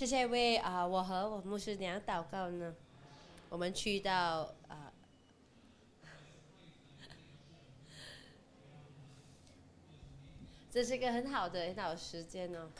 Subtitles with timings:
[0.00, 2.74] 谢谢为啊、我和我牧师娘祷告呢。
[3.50, 4.90] 我们去到啊、
[10.70, 12.70] 这是一个很好的很好的时间哦。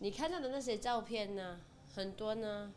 [0.00, 1.60] 你看到的那些照片呢，
[1.94, 2.74] 很多呢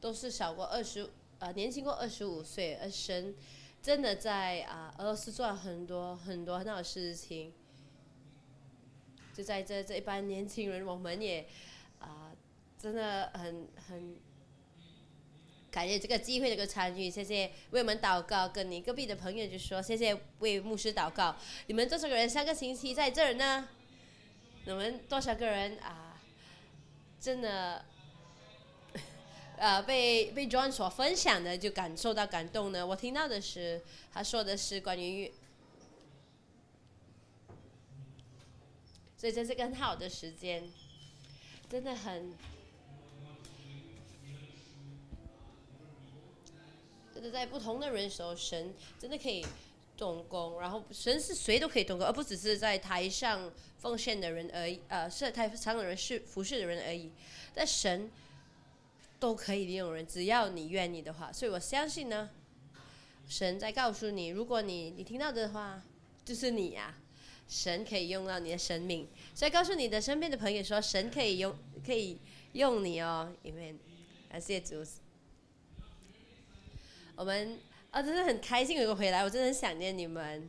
[0.00, 3.36] 都是少过二十呃年轻过二十五岁，而神
[3.82, 7.52] 真的在啊、俄罗斯做了很多很多很好的事情。
[9.34, 11.46] 就在这这一班年轻人，我们也
[11.98, 12.32] 啊、
[12.78, 14.16] 真的很很
[15.70, 21.36] 感谢这个机会这个参与，谢谢为我们祷告，跟你隔壁的朋友就说谢谢为牧师祷告。
[21.66, 23.68] 你们多少个人三个星期在这儿呢？
[24.64, 26.20] 你们多少个人啊？
[27.20, 27.84] 真的，
[29.56, 32.86] 呃， 被被 John 所分享的就感受到感动呢。
[32.86, 35.30] 我听到的是他说的是关于，
[39.20, 40.66] 所以这是个很好的时间，
[41.68, 42.32] 真的很。
[47.12, 49.44] 真的在不同的人时候，神真的可以
[49.94, 57.12] 动工，然后神是谁都可以动工，而不只是在台上奉献的人而已，呃，是台上的人是服侍的人而已，
[57.52, 58.10] 但神
[59.18, 61.30] 都可以利用人，只要你愿意的话。
[61.30, 62.30] 所以我相信呢，
[63.28, 65.82] 神在告诉你，如果你你听到的话，
[66.24, 66.94] 就是你呀、
[67.50, 71.52] 神可以用到你的生命，所以告诉你的身边的朋友说，神可以用
[71.84, 72.16] 可以
[72.52, 73.74] 用你哦，因为
[74.30, 74.84] 感谢主。
[77.16, 77.58] 我们
[77.90, 80.48] 啊，真的很开心有个回来，我真的很想念你们。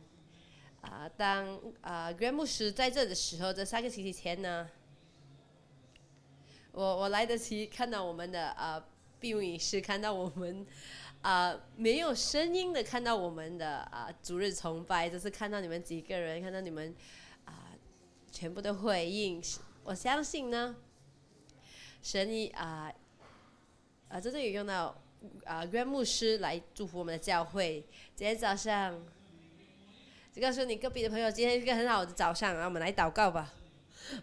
[0.80, 4.68] 啊、当啊 Graham 牧师在这的时候，这三个星期前呢，
[6.70, 8.84] 我我来得及看到我们的啊
[9.20, 10.64] 闭幕仪式，看到我们
[11.22, 16.94] 啊、没有声音的看到我们的啊、主日崇拜，就是看到你们几个人，看到你们
[17.46, 17.70] 啊、
[18.30, 19.42] 全部的回应，
[19.84, 20.76] 我相信呢，
[22.02, 22.92] 神已啊
[24.08, 24.96] 啊真的有用到。
[25.44, 27.86] 啊，约牧师来祝福我们的教会。
[28.16, 29.00] 今天早上，
[30.32, 33.54] 就告诉你隔壁的朋友，今天是一个很好的早上，让我们来祷告吧。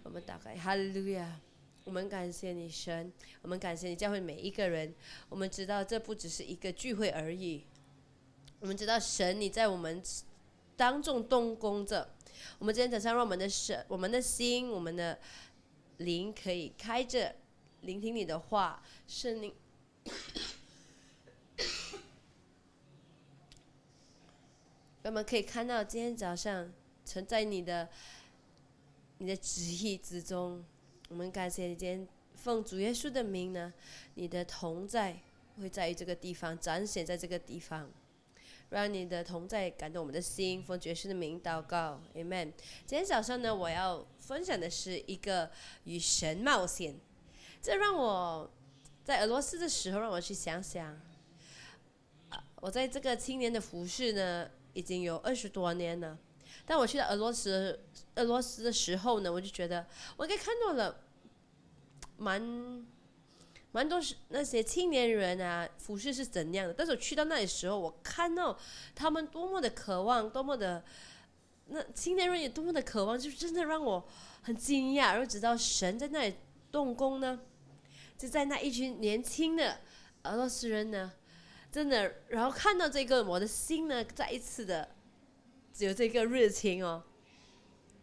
[0.04, 1.40] 我们祷告，哈利路亚！
[1.90, 3.12] 我们感谢你，神，
[3.42, 4.94] 我们感谢你教会每一个人。
[5.28, 7.66] 我们知道这不只是一个聚会而已，
[8.60, 10.00] 我们知道神你在我们
[10.78, 12.14] 当众动工着。
[12.60, 15.18] 我们今天早上让我们的神、我们的心、我们的
[15.98, 17.34] 灵可以开着，
[17.82, 19.52] 聆听你的话，圣灵。
[25.06, 26.72] 我们可以看到今天早上
[27.04, 27.90] 存在你的
[29.18, 30.64] 你的旨意之中，
[31.10, 33.74] 我们感谢你今天奉主耶稣的名呢，
[34.14, 35.18] 你的同在
[35.60, 37.90] 会在于这个地方展现在这个地方，
[38.70, 40.64] 让你的同在感动我们的心。
[40.64, 42.54] 奉主耶稣的名祷告，Amen。
[42.86, 45.50] 今天早上呢，我要分享的是一个
[45.86, 46.96] 与神冒险，
[47.60, 48.50] 这让我
[49.04, 50.96] 在俄罗斯的时候让我去想想，
[52.58, 54.50] 我在这个青年的服饰呢。
[54.74, 56.16] 已经有二十多年了。
[56.66, 57.80] 但我去到俄罗斯，
[58.16, 59.86] 俄罗斯的时候呢，我就觉得
[60.18, 61.04] 我应该看到了
[62.18, 62.86] 蛮
[63.72, 66.74] 蛮多是那些青年人啊，服饰是怎样的。
[66.74, 68.58] 但是我去到那里时候，我看到
[68.96, 70.84] 他们多么的渴望，多么的
[71.68, 74.08] 那青年人也多么的渴望，就真的让我
[74.42, 75.14] 很惊讶。
[75.14, 76.36] 然后直到神在那里
[76.72, 77.40] 动工呢，
[78.18, 79.80] 就在那一群年轻的
[80.24, 81.12] 俄罗斯人呢。
[81.72, 84.90] 真的，然后看到这个，我的心呢，再一次的
[85.80, 87.02] 只有这个热情哦，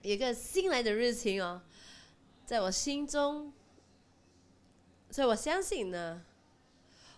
[0.01, 1.61] 一个新来的热情哦，
[2.47, 3.53] 在我心中，
[5.11, 6.23] 所以我相信呢，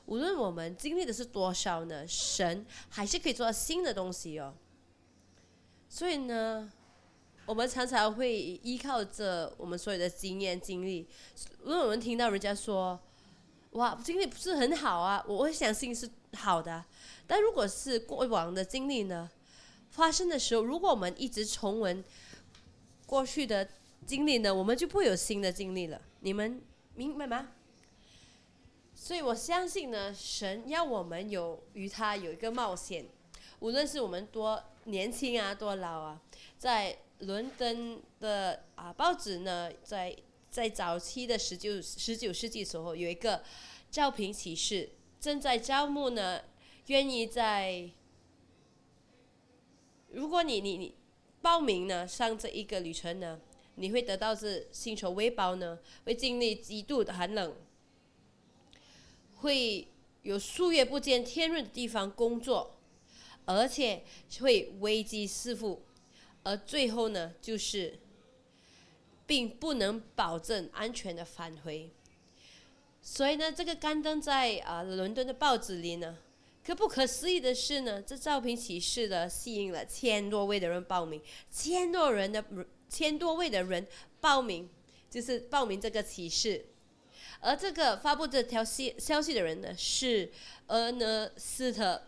[0.07, 4.53] 无论我们经历的是多少呢，神还是可以做到新的东西哦。
[5.89, 6.69] 所以呢，
[7.47, 11.07] 我们常常会依靠着我们所有的经验经历，
[11.63, 12.99] 如果我们听到人家说，
[13.71, 16.11] 哇，经历不是很好啊，我会相信是。
[16.35, 16.85] 好的，
[17.27, 19.31] 但如果是过往的经历呢，
[19.99, 22.05] 发生的时候，如果我们一直重温
[23.05, 23.69] 过去的
[24.07, 26.01] 经历呢，我们就不有新的经历了。
[26.21, 26.63] 你们
[26.95, 27.49] 明白吗？
[28.95, 33.07] 所以我相信呢，神要我们有与他有一个冒险，
[33.59, 36.23] 无论是我们多年轻啊，多老啊，
[36.57, 40.17] 在伦敦的啊报纸呢，在
[40.49, 43.43] 在早期的十九十九世纪时候有一个
[43.91, 44.91] 招聘启事。
[45.21, 46.41] 正在招募呢，
[46.87, 47.91] 愿意在，
[50.11, 50.95] 如果你你你
[51.43, 53.39] 报名呢上这一个旅程呢，
[53.75, 57.55] 你会得到是薪酬微薄呢，会经历极度的寒冷，
[59.37, 59.87] 会
[60.23, 62.77] 有数月不见天日的地方工作，
[63.45, 64.03] 而且
[64.41, 65.83] 会危机四伏，
[66.43, 67.99] 而最后呢就是
[69.27, 71.91] 并不能保证安全的返回。
[73.01, 76.19] 所以呢，这个刊登在啊伦敦的报纸里呢。
[76.69, 81.19] 可不可思议的是呢，这招聘启事呢，吸引了千多位的人报名，
[81.51, 82.45] 千多人的
[82.91, 83.87] 千多位的人
[84.21, 84.69] 报名，
[85.09, 86.67] 就是报名这个启事。
[87.41, 90.31] 而这个发布这条消消息的人呢，是
[90.67, 92.03] 俄讷斯特，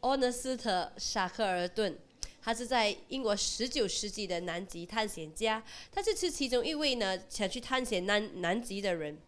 [0.00, 1.98] 俄讷斯特沙克尔顿，
[2.40, 9.18] 他是在英国十九世纪的南极探险家，他就是其中一位呢，想去探险南南极的人。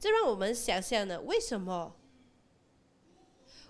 [0.00, 1.94] 这让我们想象呢，为什么？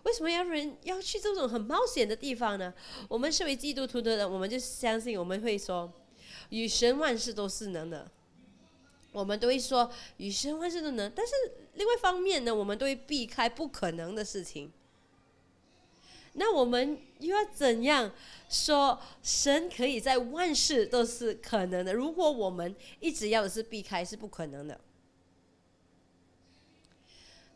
[0.07, 2.73] 为什么要人要去这种很冒险的地方呢？
[3.09, 5.93] 我们身为基督徒的人，我们就相信我们会说，
[6.51, 8.09] 与神万事都是能的。
[9.11, 11.33] 我们都会说与神万事都能，但是
[11.75, 14.71] 另外一方面呢，我们都会避开不可能的事情。
[16.35, 18.13] 那我们又要怎样
[18.49, 21.93] 说神可以在万事都是可能的？
[21.93, 24.81] 如果我们一直要的是避开，是不可能的。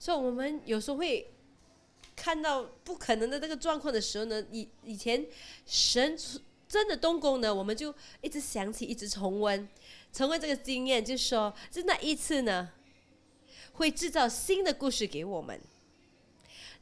[0.00, 1.30] 所以，我们有时候会。
[2.20, 5.24] 看到不可能的这个状况的时候呢，以以前
[5.64, 6.14] 神
[6.68, 9.66] 真的动工呢，我们就一直想起，一直重温，
[10.12, 12.68] 重温这个经验，就说就那一次呢，
[13.72, 15.58] 会制造新的故事给我们。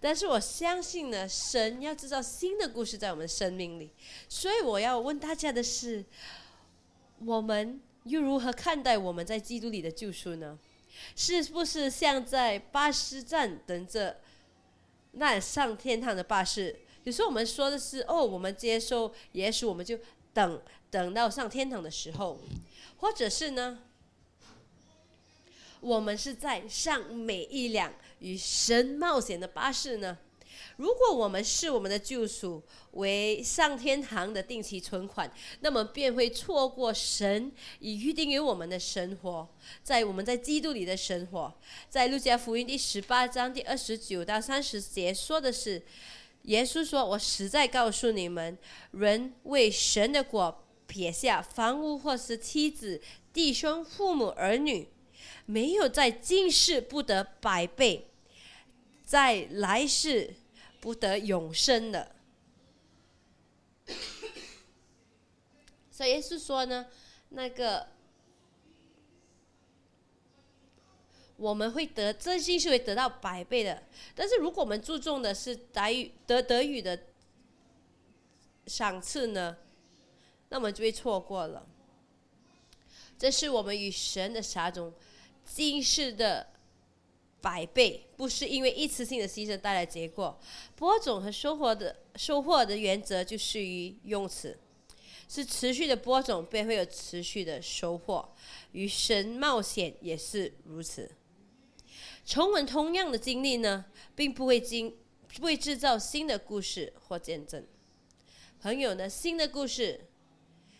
[0.00, 3.92] 但是我相信呢，神要制造新的故事在我们生命里，
[4.28, 6.04] 所以我要问大家的是，
[7.24, 10.58] 我们又如何看待我们在基督里的救赎呢？
[11.14, 14.18] 是不是像在巴士站等着？
[15.12, 19.98] 那上天堂的巴士，有时候我们说的是哦，我们接受也许，我们就
[20.32, 20.60] 等
[20.90, 22.38] 等到上天堂的时候，
[22.98, 23.78] 或者是呢，
[25.80, 30.18] 我们是在上每一辆与神冒险的巴士呢？
[30.78, 35.28] 如果我们视我们的救赎为上天堂的定期存款，
[35.58, 39.48] 那么便会错过神已预定给我们的生活，
[39.82, 41.52] 在我们在基督里的生活。
[41.90, 45.82] 在路加福音第十八章第二十九到三十节说的是，
[46.42, 48.56] 耶稣说：“我实在告诉你们，
[48.92, 53.00] 人为神的果撇下房屋或是妻子、
[53.32, 54.86] 弟兄、父母、儿女，
[55.44, 58.06] 没有在今世不得百倍，
[59.04, 60.34] 在来世。”
[60.80, 62.14] 不得永生的，
[65.90, 66.86] 所以是说呢，
[67.30, 67.88] 那个
[71.36, 73.82] 我们会得真心是会得到百倍的，
[74.14, 76.98] 但是如果我们注重的是德语得德语的
[78.66, 79.56] 赏赐呢，
[80.48, 81.66] 那我们就会错过了。
[83.18, 84.92] 这是我们与神的啥种
[85.44, 86.46] 今世的。
[87.40, 90.38] 百倍不是因为一次性的牺牲带来结果，
[90.74, 94.58] 播种和收获的收获的原则就是于用词，
[95.28, 98.34] 是持续的播种便会有持续的收获，
[98.72, 101.10] 与神冒险也是如此。
[102.24, 103.84] 重温同样的经历呢，
[104.16, 104.94] 并不会经
[105.28, 107.64] 不会制造新的故事或见证。
[108.60, 110.06] 朋友呢，新的故事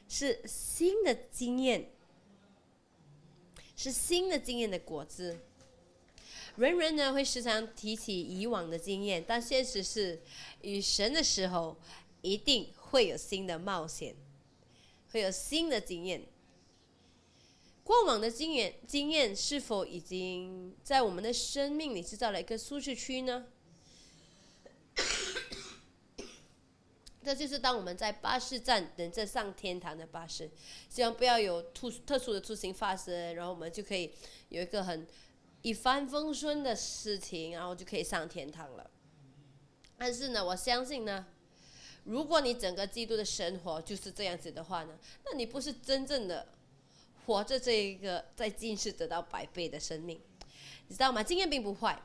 [0.09, 1.91] 是新的经验，
[3.77, 5.39] 是新的经验的果子。
[6.59, 10.21] 人人呢会时常提起以往的经验，但现实是，
[10.63, 11.77] 与神的时候
[12.21, 14.17] 一定会有新的冒险，
[15.13, 16.27] 会有新的经验。
[17.85, 23.47] 过往的经验经验是否已经在我们的生命里制造了一个舒适区呢？
[27.23, 30.51] 这就是当我们在巴士站等着上天堂的巴士，
[30.91, 34.13] 希望不要有突特殊的出行发生，然后我们就可以
[34.49, 35.07] 有一个很。
[35.63, 38.91] 一帆风顺的事情，然后就可以上天堂了。
[39.97, 41.27] 但是呢，我相信呢，
[42.05, 46.47] 如果你整个基督的生活就是这样子的话呢，那你不是真正的
[47.27, 50.21] 活着这一个在今世得到百倍的生命，
[50.87, 51.21] 你知道吗？
[51.23, 52.01] 经验并不坏，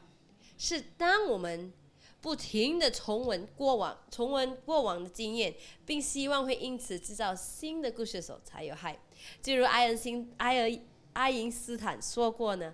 [0.58, 1.72] 是当我们
[2.20, 5.54] 不停的重温过往、重温过往的经验，
[5.86, 9.00] 并希望会因此制造新的故事的时候才有害。
[9.42, 10.80] 就如爱恩辛埃尔
[11.14, 12.74] 爱因斯坦说过呢。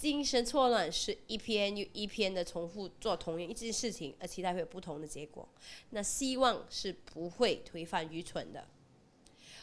[0.00, 5.46] 精神错乱是一篇又一篇的重复做同样一件事情，而期待会有不同的结果。
[5.90, 8.66] 那希望是不会推翻愚蠢的。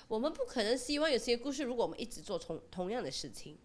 [0.08, 3.58] 我们不可能希望有些故事，如果我们一直做同同样的事情，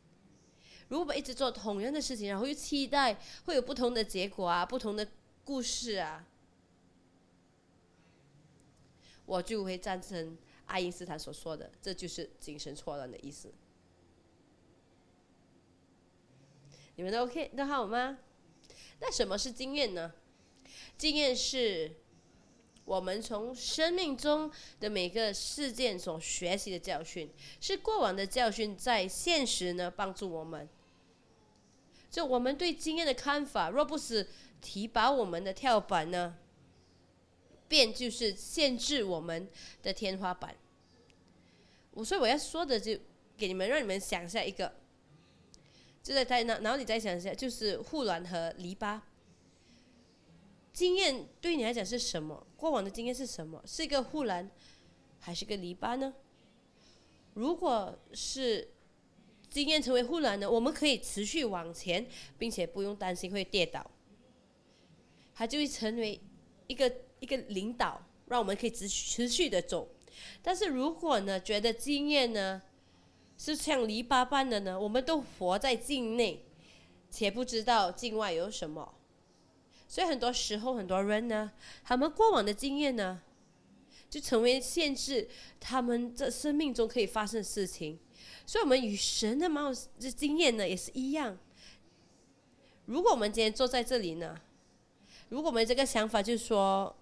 [0.88, 5.06] 如果我们一直做同样的事情，然后又期待会有不同的结果啊，不同的
[5.44, 6.26] 故事啊，
[9.26, 13.52] 我就会赞成爱因斯坦所说的，这就是精神错乱的意思。
[17.02, 18.16] 你们都 OK 都好吗？
[19.00, 20.12] 那什么是经验呢？
[20.96, 21.96] 经验是
[22.84, 27.28] 我们从生命中的每个事件所学习的教训，
[27.60, 30.68] 是过往的教训在现实呢帮助我们。
[32.08, 34.28] 就我们对经验的看法，若不是
[34.60, 36.36] 提拔我们的跳板呢，
[37.66, 39.48] 便就是限制我们
[39.82, 40.54] 的天花板。
[41.90, 42.96] 我所以我要说的就
[43.36, 44.72] 给你们，让你们想下一个，
[46.02, 49.00] 就在在脑脑里再想一下，就是护栏和篱笆。
[50.72, 52.46] 经验对你来讲是什么？
[52.56, 53.62] 过往的经验是什么？
[53.66, 54.50] 是一个护栏，
[55.20, 56.14] 还是个篱笆呢？
[57.34, 58.72] 如果是
[59.48, 62.06] 经验成为护栏呢，我们可以持续往前，
[62.38, 63.90] 并且不用担心会跌倒。
[65.34, 66.20] 它就会成为
[66.66, 66.90] 一个
[67.20, 69.88] 一个领导，让我们可以持持续的走。
[70.42, 72.60] 但是如果呢，觉得经验呢
[73.44, 76.44] 是像篱笆般的呢，我们都活在境内，
[77.10, 78.94] 且不知道境外有什么。
[79.88, 81.50] 所以很多时候，很多人呢，
[81.82, 83.20] 他们过往的经验呢，
[84.08, 87.98] 就成为限制他们这生命中可以发生的事情。
[88.46, 91.36] 所以，我们与神的貌这经验呢，也是一样。
[92.86, 94.40] 如果我们今天坐在这里呢，
[95.30, 96.94] 如果我们这个想法就是说，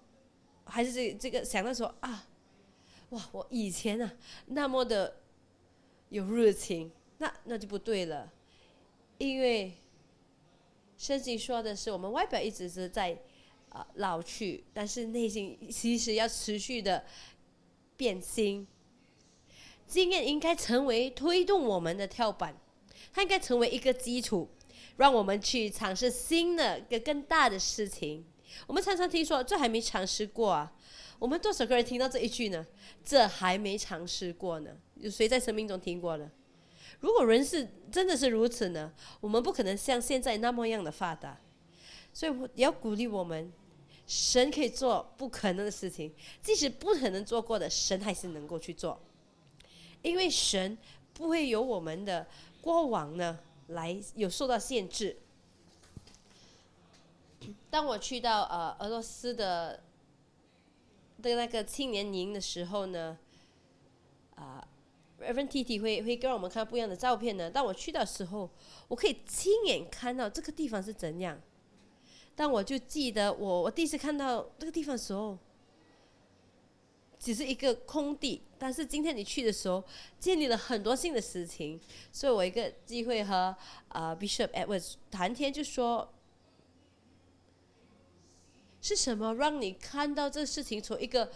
[0.65, 2.27] 还是这这个想到说啊，
[3.09, 4.11] 哇，我以前啊
[4.47, 5.20] 那么的
[6.11, 8.31] 有热情，那那就不对了，
[9.17, 9.73] 因为。
[10.97, 13.17] 圣经说的是，我们外表一直是在
[13.69, 17.03] 啊老去，但是内心其实要持续的
[17.97, 18.67] 变新。
[19.87, 22.55] 经验应该成为推动我们的跳板，
[23.11, 24.47] 它应该成为一个基础，
[24.97, 28.23] 让我们去尝试新的、个更大的事情。
[28.67, 30.71] 我们常常听说，这还没尝试过啊。
[31.17, 32.63] 我们多少个人听到这一句呢？
[33.03, 34.77] 这还没尝试过呢？
[35.01, 36.31] 有谁在生命中听过呢？
[36.99, 38.93] 如果人是真的是如此呢？
[39.19, 41.39] 我们不可能像现在那么样的发达，
[42.13, 43.51] 所以我也要鼓励我们，
[44.05, 49.01] 神可以做不可能的事情，即使不可能做过的，神还是能够去做，
[50.03, 50.77] 因为神
[51.13, 52.27] 不会有我们的
[52.61, 53.39] 过往呢
[53.69, 55.17] 来有受到限制。
[57.71, 59.81] 当我去到呃俄罗斯的
[61.23, 63.17] 的那个青年营的时候呢，
[64.35, 64.67] 啊。
[65.21, 67.49] Even T T 会会让我们看不一样的照片呢。
[67.49, 68.49] 当我去的时候，
[68.87, 71.39] 我可以亲眼看到这个地方是怎样。
[72.35, 75.37] 但我就记得我我第一次看到这个地方的时候，
[77.19, 78.41] 只是一个空地。
[78.57, 79.83] 但是今天你去的时候，
[80.19, 81.79] 建立了很多新的事情。
[82.11, 83.55] 所以我一个机会和
[83.89, 86.13] 啊 Bishop Edwards 谈天，就说
[88.81, 91.31] 是什么让你看到这事情从一个。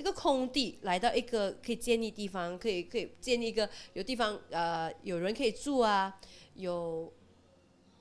[0.00, 6.18] 一个空地来到一个可以建立地方，可以可以建立一个有地方呃有人可以住啊，
[6.54, 7.12] 有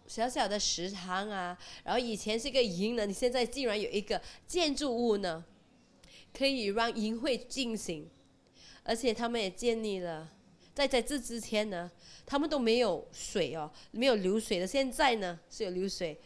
[0.08, 5.44] 小小的食堂啊，然后以前是一个营呢，你现在竟然有一个建筑物呢，
[6.34, 8.10] 可以让营会进行，
[8.84, 10.32] 而且他们也建立了，
[10.74, 11.92] 在在这之前呢，
[12.26, 16.18] 他们都没有水哦，没有流水的，现在呢是有流水，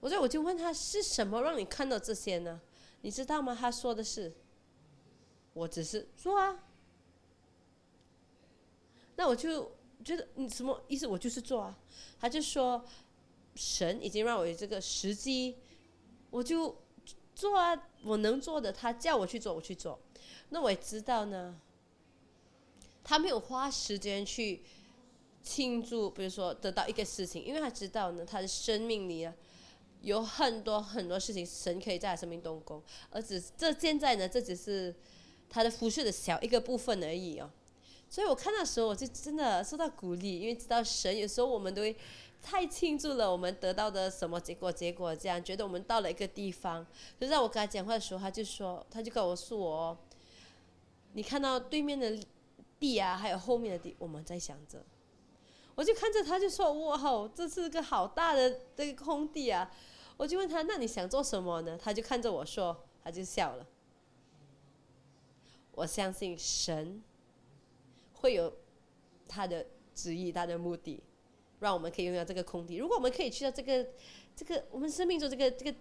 [0.00, 2.60] 我就我就问他是什么让你看到这些呢？
[3.02, 3.56] 你知道吗？
[3.56, 4.34] 他说的是。
[5.56, 6.54] 我只是做啊，
[9.16, 9.72] 那我就
[10.04, 11.06] 觉得你什么意思？
[11.06, 11.74] 我就是做啊。
[12.20, 12.84] 他就说，
[13.54, 15.56] 神已经让我有这个时机，
[16.28, 16.76] 我就
[17.34, 19.98] 做啊，我能做的，他叫我去做，我去做。
[20.50, 21.58] 那我也知道呢，
[23.02, 24.62] 他没有花时间去
[25.42, 29.32] 庆祝，比如说得到一个事情，因为他知道呢，他的生命里啊
[30.02, 34.94] 有很多很多事情，神可以在他生命动工，而只这现在呢，这只是。
[35.48, 37.50] 他的服饰的小一个部分而已哦，
[38.08, 41.96] 所以我看到时候我就真的受到鼓励，因为知道神有时候我们都会
[42.42, 46.86] 太庆祝了我们得到的什么结果，结果这样觉得我们到了一个地方。
[47.18, 49.96] 就在我跟他讲话的时候，他就说，他就告诉我，
[51.14, 52.18] 你看到对面的
[52.78, 54.84] 地啊，还有后面的地，我们在想着。
[55.74, 59.70] 我就看着他就说，哇，这是个好大的这个空地啊！
[60.16, 61.78] 我就问他，那你想做什么呢？
[61.82, 62.74] 他就看着我说，
[63.04, 63.66] 他就笑了。
[65.76, 67.02] 我相信神
[68.14, 68.52] 会有
[69.28, 69.64] 他的
[69.94, 71.02] 旨意、他的目的，
[71.60, 72.76] 让我们可以拥有这个空地。
[72.76, 73.86] 如果我们可以去到这个、
[74.34, 75.78] 这个我们生命中这个这个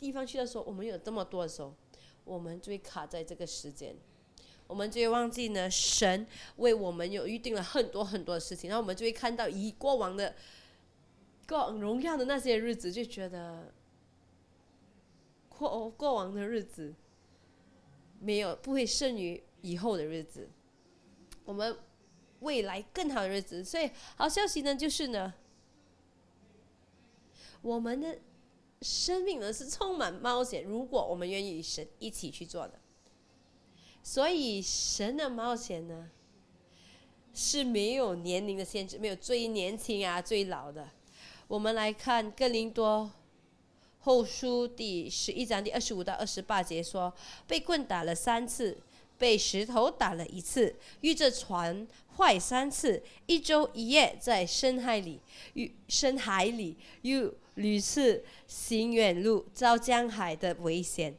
[0.00, 1.74] 地方去的时候，我们有这么多的时候，
[2.24, 3.94] 我们就会卡在这个时间，
[4.66, 5.70] 我们就会忘记呢。
[5.70, 10.34] 神为我们有预定了很多很多的事情，然后我们就会看到以过往的
[11.46, 13.74] 过往荣耀的那些日子，就觉得
[15.50, 16.94] 过过往的日子。
[18.20, 20.48] 没有，不会胜于以后的日子。
[21.44, 21.76] 我们
[22.40, 25.32] 未来更好的日子，所以好消息呢，就是呢，
[27.62, 28.18] 我们的
[28.82, 32.78] 生命呢是充满冒险，如果我们愿意与神一起去做的。
[34.02, 36.10] 所以神的冒险呢
[37.34, 40.88] 是没有年龄的限制，没有最年轻啊、最老的。
[41.46, 43.10] 我们来看哥林多
[44.00, 47.12] 后书第十一章第二十五到二十八节说：
[47.46, 48.78] 被棍打了三次，
[49.18, 51.86] 被石头打了一次，遇着船
[52.16, 55.20] 坏三次，一周一夜在深海里，
[55.54, 57.32] 遇深海里又。
[57.58, 61.12] 屡次行远路，遭江海的危险、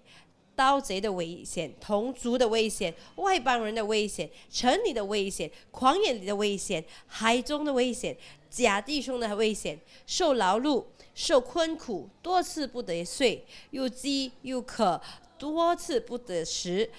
[0.55, 8.15] 盗贼的危险、同族的危险、外邦人的危险、城里的危险、旷野里的危险、海中的危险、
[8.50, 10.86] 假弟兄的危险，受劳碌、
[11.19, 15.01] 受困苦，多次不得睡，又饥又渴，
[15.38, 16.89] 多次不得食，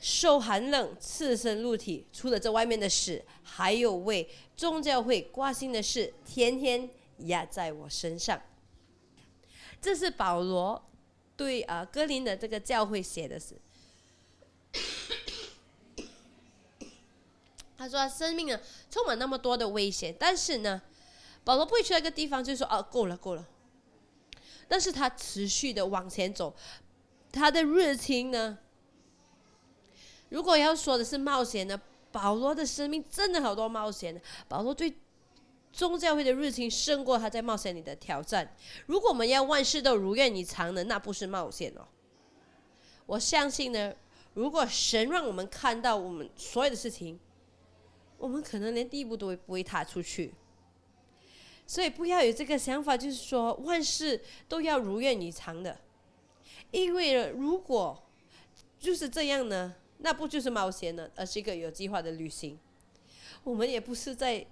[0.00, 2.06] 受寒冷，赤身露体。
[2.10, 6.88] 除了这外面的事，还有为宗教会挂心的事，天天
[7.26, 8.40] 压在我身上。
[9.78, 10.82] 这是保罗
[11.36, 13.56] 对啊哥林的这个教会写的是，
[17.76, 18.58] 他说生命啊
[18.90, 20.80] 充满那么多的危险，但是呢，
[21.44, 23.46] 保罗不会去那个地方就说哦够了够了，
[24.68, 26.54] 但是他持续的往前走，
[27.32, 28.58] 他的热情呢，
[30.28, 31.80] 如果要说的是冒险呢，
[32.12, 34.94] 保罗的生命真的好多冒险，保罗对。
[35.72, 38.56] 宗教会的热情胜过他在冒险里的挑战。
[38.86, 41.86] 如果我们要万事都如愿以偿的，那不是冒险哦。
[43.04, 43.92] 我相信呢，
[44.32, 47.20] 如果神让我们看到我们所有的事情，
[48.16, 50.32] 我们可能连第一步都不会踏出去。
[51.66, 55.78] 所以不要有这个想法，就是说万事都要如愿以偿的。
[56.70, 58.02] 因为如果
[58.78, 61.10] 就是这样呢，那不就是冒险呢？
[61.16, 62.58] 而是一个有计划的旅行。
[63.44, 64.46] 我们也不是在。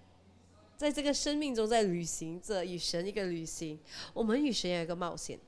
[0.76, 3.78] 在这个生命中，在旅行着与神一个旅行，
[4.12, 5.38] 我们与神有一个冒险。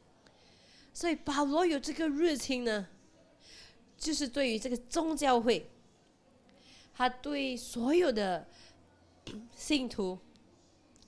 [0.95, 2.87] 所以保罗有这个热情呢，
[3.99, 5.69] 就是对于这个宗教会，
[6.95, 8.47] 他对所有的
[9.57, 10.17] 信徒，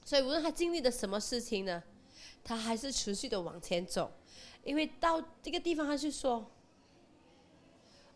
[0.09, 1.83] 所以无论他经历的什么事情呢，
[2.43, 4.11] 他还是持续的往前走，
[4.65, 6.51] 因为到这个地方，他就说：“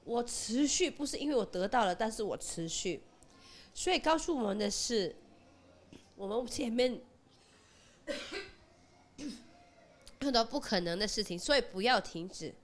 [0.05, 3.03] 我持续不是因为我得到了，但是我持续。”
[3.75, 5.15] 所以告诉我们的是。
[6.15, 7.01] 我们前面
[10.21, 12.55] 很多不可能的事情，所以不要停止。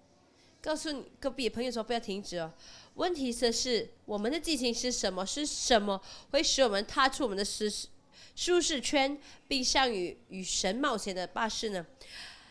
[0.63, 2.53] 告诉你隔壁朋友说不要停止哦。
[2.95, 5.27] 问题是是我们的激情是什么？
[5.27, 6.01] 是什么
[6.31, 7.65] 会使我们踏出我们的舒
[8.39, 11.85] 舒适圈，并向与与神冒险的巴士呢？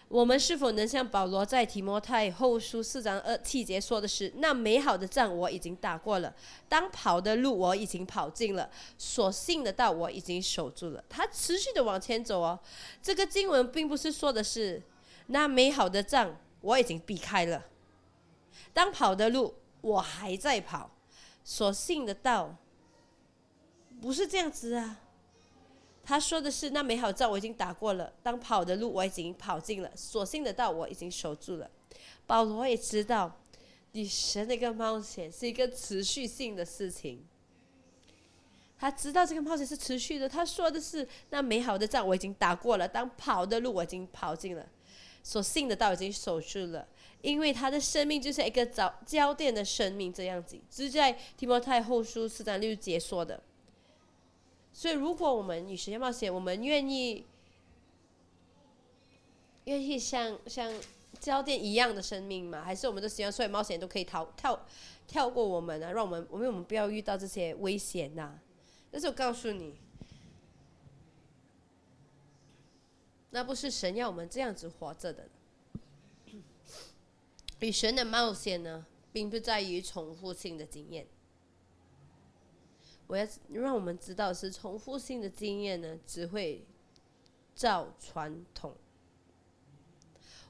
[0.10, 6.36] 我们是否能像保罗在提摩太后书四章二七节说的是：“那美好的仗我已经打过了，
[6.68, 12.60] 当跑的路我已经跑尽了，所信的道我已经守住了。”他持续的往前走哦。
[13.02, 14.84] 这个经文并不是说的是
[15.28, 17.64] 那美好的仗我已经避开了，
[18.74, 20.92] 当跑的路我还在跑，
[21.46, 22.58] 所信的道
[24.02, 25.00] 不是这样子啊。
[26.08, 31.70] 他说的是：“那美好仗我已经打过了，当跑的路我已经跑尽了，所幸的道我已经守住了。”
[32.26, 33.38] 保罗也知道，
[33.92, 37.26] 与神的一个冒险是一个持续性的事情。
[38.80, 40.30] 他知道这个冒险是持续的。
[40.30, 44.66] 他说的是：“那美好的仗我已经打过了，当跑的路我已经跑尽了，
[45.22, 46.88] 所信的道已经守住了。”
[47.22, 53.44] 因为他的生命就是一个早焦点的生命这样子，是在提摩太后书四章六节说的。
[54.78, 57.26] 所以，如果我们与时间冒险，我们愿意
[59.64, 60.72] 愿意像像
[61.20, 62.62] 焦点一样的生命吗？
[62.64, 64.68] 还是我们都希望所有冒险都可以逃跳
[65.08, 65.92] 跳过我们呢？
[65.92, 68.38] 让我们我们我们不要遇到这些危险呐！
[68.92, 69.74] 但是我告诉你，
[73.32, 75.28] 那不是神要我们这样子活着的。
[77.62, 81.08] 与神的冒险呢，并不在于重复性的经验。
[83.08, 86.66] 我要让我们知道，是重复性的经验呢，只会
[87.56, 88.76] 造传统。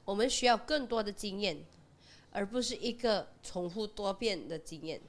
[0.04, 1.64] 我们需要更多的经验，
[2.32, 5.00] 而不是一个重复多遍的经验。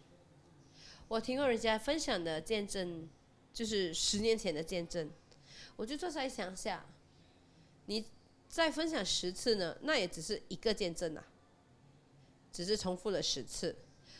[1.08, 3.10] 我听过人家分享的见证，
[3.52, 5.10] 就是十年前的见证，
[5.76, 6.86] 我就坐下来想下，
[7.88, 8.06] 你
[8.48, 11.26] 再分享十次呢，那也只是一个见证啊，
[12.54, 13.76] 只是重复了十次，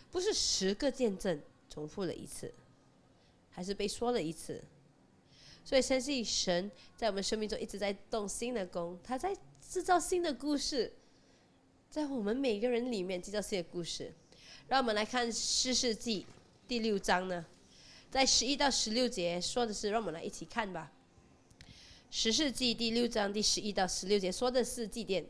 [0.10, 1.40] 不是十个见证
[1.70, 2.52] 重复了一次。
[3.52, 4.64] 还是被说了一次？
[5.66, 10.94] 所以相信神在我们生命中一直在动新的工，他在制造新的故事，
[11.90, 14.14] 在我们每个人里面制造新的故事。
[14.68, 16.24] 让我们来看《诗世纪》
[16.68, 17.46] 第六章呢，
[18.10, 20.92] 在十一到十六节说的是，让我们来一起看吧。
[22.10, 25.26] 《十世纪》第六章第十一到十六节说的是祭奠。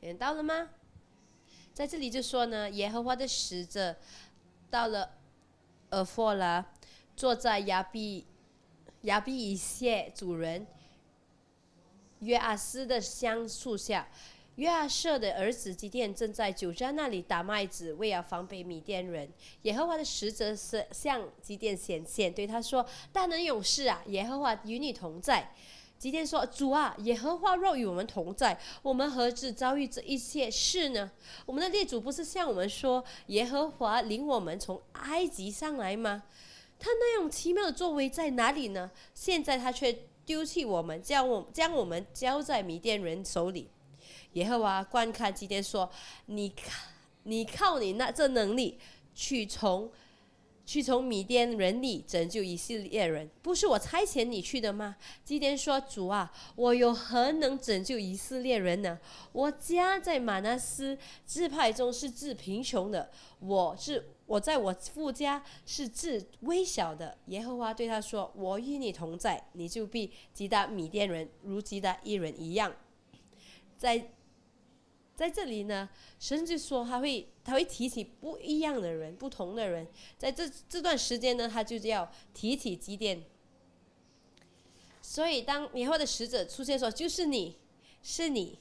[0.00, 0.70] 点到了吗？
[1.76, 3.94] 在这里就说呢，耶和华的使者
[4.70, 5.10] 到了
[5.90, 6.64] 尔弗拉，
[7.14, 8.24] 坐在亚比
[9.02, 10.66] 亚比以谢主人
[12.20, 14.08] 约阿斯的橡树下。
[14.54, 19.28] 约阿舍的儿子基甸正在酒家那里打麦子，为了防备米甸人。
[19.64, 25.52] 耶和华的使者是向基甸显现，对他说：“大能勇士啊，耶和华与你同在。”
[25.98, 31.10] 基甸说：“主啊，耶和华若与我们同在，我们何止遭遇这一切事呢？
[31.46, 36.22] 我们的列祖不是向我们说，耶和华领我们从埃及上来吗？
[36.78, 38.90] 他那样奇妙的作为在哪里呢？
[39.14, 39.90] 现在他却
[40.26, 43.70] 丢弃我们，将我将我们交在米甸人手里。”
[44.34, 45.90] 耶和华观看基甸说
[46.26, 46.90] ：“你看，
[47.22, 48.78] 你靠你那这能力
[49.14, 49.90] 去从
[50.66, 58.98] 去从米甸人里拯救以色列人，不是我差遣你去的吗？”基甸说：“主啊，我有何能拯救以色列人呢？
[59.32, 72.74] 我家在马纳斯支派中是至贫穷的，我是我在我父家是至微小的。”耶和华对他说：“我与你同在，你就必击打米甸人，如击打一人一样。”
[73.78, 74.10] 在
[75.16, 75.88] 在这里呢，
[76.20, 83.24] 神就说他会他会提起不一样的人，不同的人，在这这段时间呢，他就要提起几点。
[85.00, 87.56] 所以当以后的使者出现说，就是你，
[88.02, 88.58] 是你。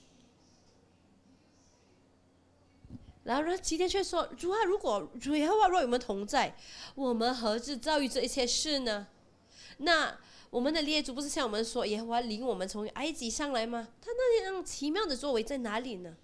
[3.26, 6.56] 然后呢，基甸却说：“主啊，如果主耶和华若与我们同在，
[6.96, 9.08] 我们何至遭遇这一切事呢？
[9.80, 10.18] 那？”
[10.52, 13.90] 我们的列祖不是向我们说耶和华领我们从埃及上来吗？
[14.00, 16.16] 他那样奇妙的作为在哪里呢？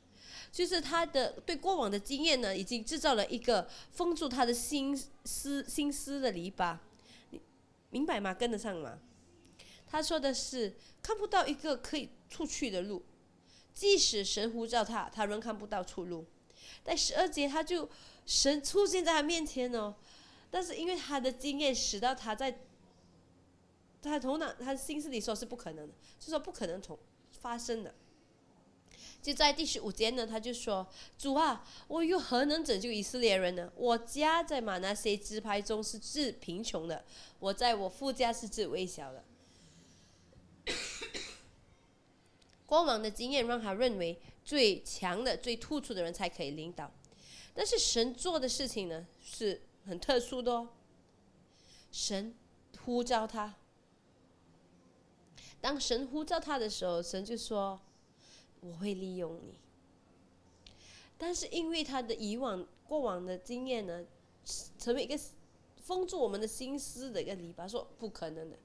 [0.51, 6.77] 就是他的对过往的经验呢，已经制造了一个封住他的心思心思的篱笆，
[7.29, 7.41] 你
[7.89, 8.33] 明白吗？
[8.33, 8.99] 跟得上吗？
[9.87, 13.03] 他说的是看不到一个可以出去的路，
[13.73, 16.25] 即使神呼召他，他仍看不到出路。
[16.83, 17.89] 在十二节，他就
[18.25, 19.95] 神出现在他面前哦，
[20.49, 22.59] 但是因为他的经验使到他在。
[24.03, 26.97] 他头脑，他心思里说是不可能的，就说不可能从
[27.39, 27.93] 发生的。
[29.21, 30.87] 就在第十五节呢，他就说
[31.17, 33.71] ：“主啊，我又何能拯救以色列人呢？
[33.75, 37.05] 我家在马拿西支派中是最贫穷的，
[37.39, 39.23] 我在我父家是最微小的。”
[42.65, 46.89] 过往的经验让他认为最强的、最突出的人才可以领导，
[47.53, 50.69] 但是神做的事情呢是很特殊的哦。
[51.91, 52.33] 神
[52.85, 53.55] 呼召他。
[55.59, 57.79] 当神呼召他的时候，神就说
[58.61, 59.53] ：“我会利用你。”
[61.19, 64.03] 但是因为他的以往过往的经验呢，
[64.79, 65.19] 成为一个
[65.77, 68.57] 封住我们的心思的一个篱笆，说不可能的。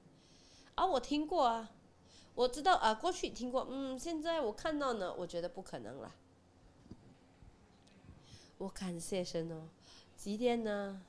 [0.75, 1.69] 啊我听过啊，
[2.33, 6.15] 我知道啊，过去听过，嗯，现在我看到呢，我觉得不可能了。
[8.57, 9.67] 我感谢神哦，
[10.15, 11.01] 今天呢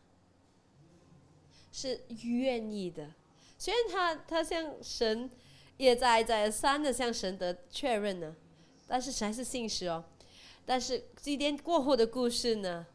[1.72, 3.14] 是愿意的，
[3.58, 5.30] 虽然他他向神。
[5.78, 8.34] 也在在三的向神的确认呢，
[8.88, 10.04] 但是还是信实哦。
[10.66, 12.86] 但是今天过后的故事呢，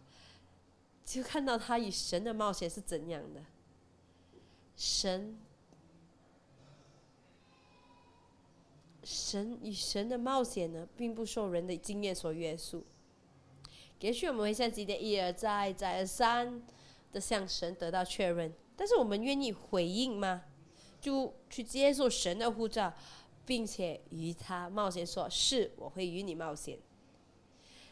[1.06, 3.41] 就看到他与神的冒险是怎样的。
[4.75, 5.38] 神，
[9.03, 12.84] 神与神的冒险呢，并不受人的经验所约束。
[13.99, 16.62] 也许我们会像今天一而再再而三
[17.13, 20.43] 的向神得到确认，但是我们愿意回应吗？
[20.99, 22.93] 就去接受神的护照，
[23.45, 26.77] 并且与他冒险，说是我会与你冒险。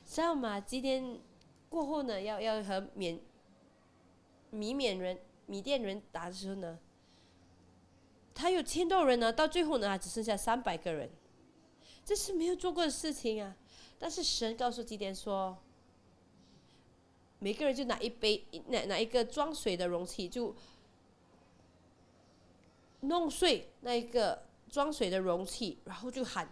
[0.05, 0.59] 知道吗？
[0.59, 1.19] 今天
[1.69, 3.19] 过后呢，要要和缅
[4.49, 6.79] 米缅人、米甸人打的时候呢，
[8.33, 11.09] 他有千多人呢，到最后呢，还只剩下三百个人，
[12.03, 13.55] 这是没有做过的事情啊。
[13.99, 15.57] 但是神告诉基甸说，
[17.39, 20.55] 每个人就拿一杯，拿拿一个装水的容器就。
[23.03, 26.49] 弄碎那一个装水的容器，然后就喊，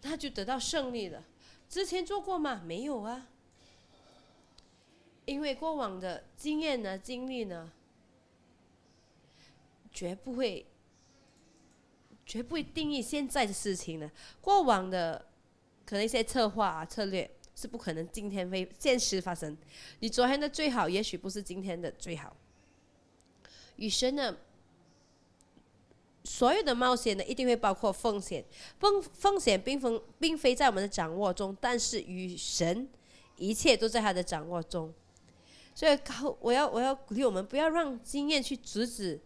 [0.00, 1.24] 他就得到胜利了。
[1.68, 2.62] 之前做过吗？
[2.64, 3.26] 没有啊。
[5.26, 7.70] 因为过往的经验呢、经历呢，
[9.92, 10.66] 绝不会，
[12.24, 14.10] 绝不会定义现在的事情的。
[14.40, 15.26] 过往的
[15.84, 19.54] 可能一些策划啊、策略是不可能今天会现实发生。
[19.98, 22.34] 你昨天的最好，也许不是今天的最好。
[23.76, 24.34] 与神呢？
[26.28, 28.44] 所有的冒险呢，一定会包括风险。
[28.78, 32.86] 风风险并非并非在我们的掌握中，但是与神，
[33.38, 34.92] 一切都在他的掌握中。
[35.74, 35.98] 所以，
[36.40, 39.18] 我要我要鼓励我们，不要让经验去阻止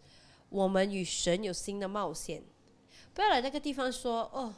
[0.49, 2.45] 我们与神有新的冒险。
[3.13, 4.55] 不要来那个地方说哦，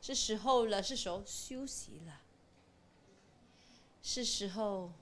[0.00, 2.20] 是时候了，是时候休息了，
[4.00, 4.92] 是时候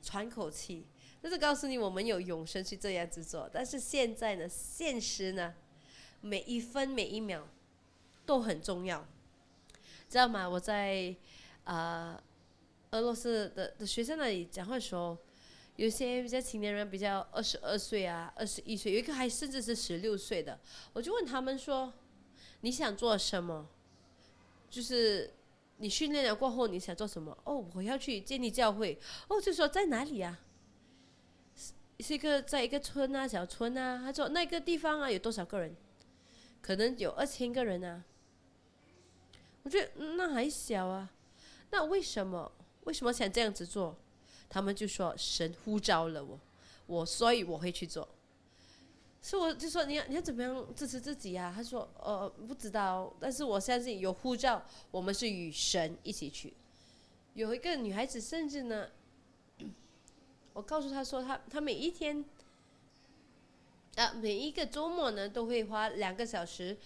[0.00, 0.86] 喘口气。
[1.22, 3.48] 就是告诉你，我们有永生去这样子做。
[3.52, 5.54] 但是现在呢，现实呢，
[6.20, 7.46] 每一分每一秒
[8.26, 9.06] 都很重要，
[10.08, 10.48] 知道吗？
[10.48, 11.14] 我在
[11.64, 12.20] 啊
[12.90, 15.16] 俄罗斯的的学生那里讲话的时候，
[15.76, 20.58] 有些比较青年人，比较二十二岁啊，二十一岁，有一个还甚至是十六岁的，
[20.92, 21.92] 我就问他们说
[22.62, 23.68] ：“你想做什么？
[24.68, 25.32] 就是
[25.76, 28.98] 你训练了过后你想做什么？”哦，我要去建立教会。
[29.28, 30.38] 哦，就说在哪里呀？
[32.02, 34.02] 是一个在一个村啊，小村啊。
[34.04, 35.76] 他说那个地方啊，有多少个人？
[36.60, 38.02] 可能有二千个人啊。
[39.62, 41.08] 我觉得那还小啊。
[41.70, 42.50] 那为什么？
[42.84, 43.96] 为什么想这样子做？
[44.50, 46.38] 他们就说神呼召了我，
[46.86, 48.08] 我所以我会去做。
[49.20, 51.52] 所以我就说你要你要怎么样支持自己啊？
[51.54, 54.60] 他说呃不知道，但是我相信有呼召，
[54.90, 56.52] 我们是与神一起去。
[57.34, 58.88] 有一个女孩子甚至呢。
[60.52, 62.24] 我告诉他说，他他每一天，
[63.96, 66.76] 啊，每一个周末呢，都会花两个小时，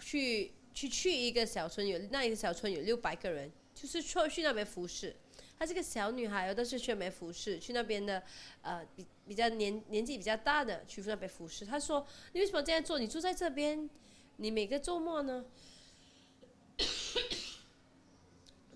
[0.00, 5.14] 去去去一个小村，有那一个小村有六百个人，就是去去那边服侍。
[5.56, 8.22] 她是个小女孩，但是去那边服侍，去那边的，
[8.62, 11.64] 呃，比比较年年纪比较大的去那边服侍。
[11.64, 12.04] 她说
[12.34, 12.98] ：“你为什么这样做？
[12.98, 13.88] 你住在这边，
[14.36, 15.44] 你每个周末呢？”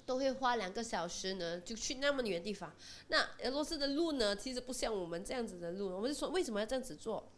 [0.09, 2.73] 都会花两个小时呢，就去那么远的地方。
[3.09, 5.94] 那俄罗斯的路呢，其实不像我们这样子的路。
[5.94, 7.31] 我们就说为什么要这样子做？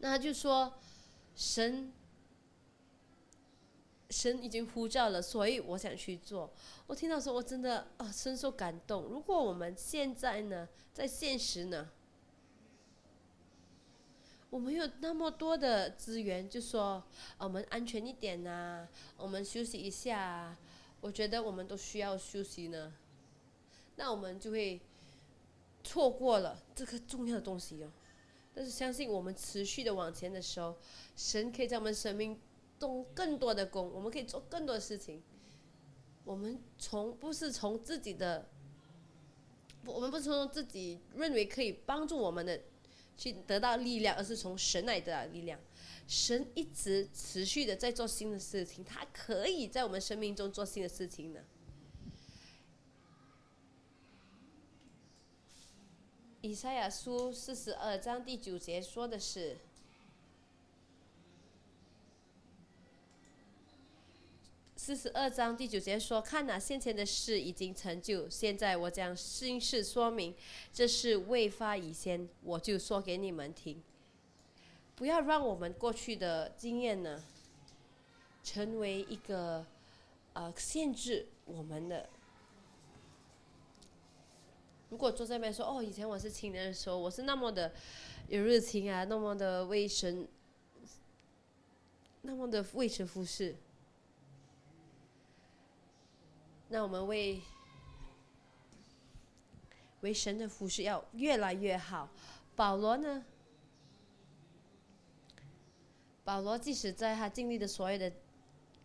[0.00, 0.74] 那他就说，
[1.34, 1.90] 神，
[4.10, 6.52] 神已经呼叫了，所以我想去做。
[6.86, 9.04] 我听到说，我真的啊深受感动。
[9.04, 11.88] 如果我们现在呢，在现实呢，
[14.50, 17.02] 我们有那么多的资源，就说
[17.38, 20.54] 我们安全一点呐，我们休息一下。
[21.00, 22.92] 我觉得我们都需要休息呢，
[23.96, 24.80] 那我们就会
[25.84, 27.90] 错过了这个重要的东西哦。
[28.54, 30.76] 但是相信我们持续的往前的时候，
[31.14, 32.40] 神可以在我们生命
[32.80, 35.22] 动更多的功，我们可以做更多的事情。
[36.24, 38.48] 我们从不是从自己的，
[39.86, 42.60] 我们不是从自己认为可以帮助我们的
[43.16, 45.58] 去得到力量，而是从神来得到力量。
[46.08, 51.40] 神一直持续的在做新的事情，他可以在我们生命中做新的事情呢。
[56.40, 59.58] 以赛亚书四十二章第九节说的是：
[64.76, 70.34] 四十二章第九节说，看哪，先前的事已经成就，现在我将新事说明，
[70.72, 73.82] 这是未发以前，我就说给你们听。
[74.98, 77.22] 不要让我们过去的经验呢，
[78.42, 79.64] 成为一个
[80.32, 82.08] 呃限制我们的。
[84.88, 87.72] 如果坐在那边说哦，以前我是青年的时候，我是那么的
[88.26, 90.26] 有热情啊，那么的为神，
[92.22, 93.54] 那么的为神服侍，
[96.70, 97.40] 那我们为
[100.00, 102.08] 为神的服饰要越来越好。
[102.56, 103.24] 保罗呢？
[106.28, 108.12] 保罗即使在他经历的所有的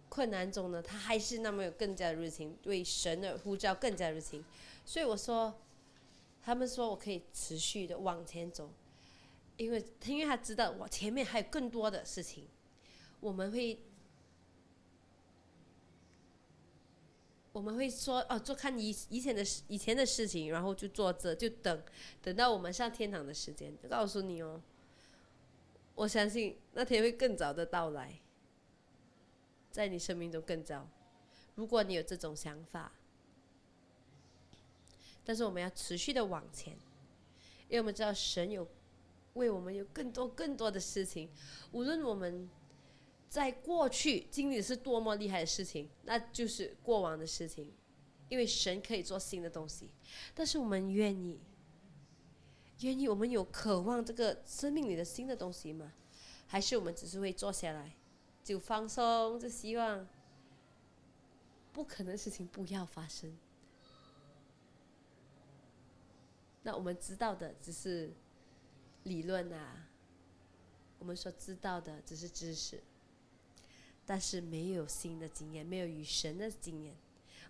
[0.07, 4.41] 困难中呢，他还是那么有更加的热情，对神的呼召更加热情。
[4.85, 5.53] 所以我说，
[6.41, 8.71] 他们说我可以持续的往前走，
[9.57, 12.47] 因为因为他知道我前面还有更多的事情，
[13.19, 13.77] 我们会
[17.51, 21.83] 我们会说哦，做看以以前的以前的事情，然后就坐着就等
[22.21, 24.61] 等到我们上天堂的时间，就告诉你哦。
[25.95, 28.19] 我相信那天会更早的到来，
[29.69, 30.89] 在你生命中更早。
[31.55, 32.91] 如果你有这种想法，
[35.23, 36.73] 但是我们要持续的往前，
[37.67, 38.67] 因为我们知道神有
[39.35, 41.29] 为我们有更多更多的事情。
[41.71, 42.49] 无论我们
[43.29, 47.71] 在过去经历的是多么厉害的事情，那就是过往的事情，
[48.29, 49.91] 因为神可以做新的东西。
[50.33, 51.39] 但是我们愿意。
[52.83, 55.93] 愿意我们有渴望这个生命里的新的东西吗？
[56.45, 57.95] 还是我们只是会坐下来
[58.43, 60.07] 就放松，就希望
[61.71, 63.35] 不可能事情不要发生？
[66.61, 68.13] 那我们知道的只是
[69.03, 69.87] 理论啊，
[70.99, 72.81] 我们所知道的只是知识，
[74.05, 76.95] 但是没有新的经验，没有与神的经验。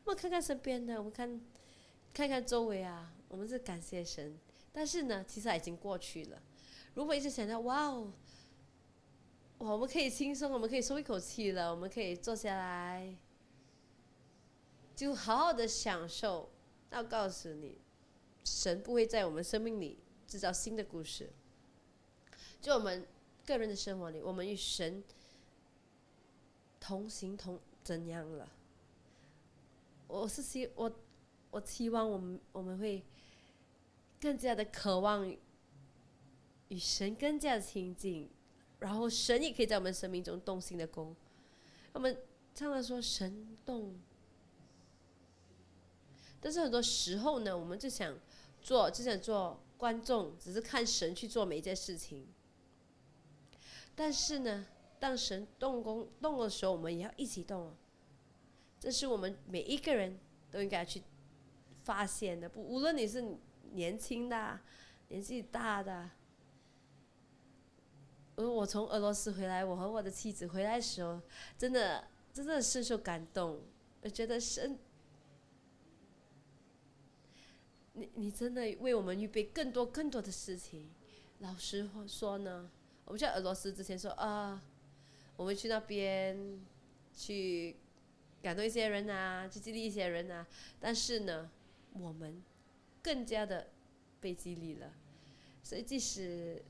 [0.06, 1.42] 我们看看身边的，我们看
[2.14, 4.38] 看看周围啊，我们是感谢神。
[4.74, 6.42] 但是呢，其实已经过去了。
[6.96, 8.12] 如果一直想到哇哦，
[9.60, 13.16] 我们可以轻松，我们可以松一口气了，我们可以坐下来，
[14.96, 16.50] 就好好的享受。
[16.92, 17.78] 要告诉你，
[18.44, 21.32] 神不会在我们生命里制造新的故事。
[22.62, 23.08] 就我们
[23.46, 25.04] 个人的生活里，我们与神
[26.80, 28.48] 同行同怎样了？
[30.08, 30.92] 我是希我，
[31.50, 33.04] 我期望我们我们会
[34.24, 35.30] 更加的渴望
[36.70, 38.30] 与神更加的亲近，
[38.80, 41.14] 然后神也可以在我们生命中动心的功。
[41.92, 42.18] 我们
[42.56, 44.00] 常常说神动，
[46.40, 48.18] 但是很多时候呢，我们就想
[48.62, 52.26] 做，就想做观众，只是看神去做每一件事情。
[53.94, 54.66] 但是呢，
[55.02, 57.76] 当神动工动的时候，我们也要一起动。
[58.80, 60.18] 这是我们每一个人
[60.50, 61.04] 都应该去
[61.84, 62.48] 发现的。
[62.48, 63.22] 不，无论你是
[63.74, 64.60] 年轻的、
[65.10, 66.10] 年纪大的。
[68.36, 71.22] 我我从俄罗斯回来，我和我的妻子回来的时候，
[71.58, 73.62] 真的真的深受感动。
[74.02, 74.80] 我觉得神，
[77.94, 80.90] 你你真的为我们预备更多更多的事情。
[81.40, 82.70] 老实说呢。
[83.06, 84.64] 我们在俄罗斯之前说啊，
[85.36, 86.58] 我们去那边
[87.14, 87.76] 去
[88.42, 90.48] 感动一些人啊，去激励一些人啊。
[90.80, 91.52] 但是呢，
[91.92, 92.42] 我们
[93.04, 93.68] 更加的
[94.20, 94.92] 被激励了。
[95.62, 96.64] 所以即使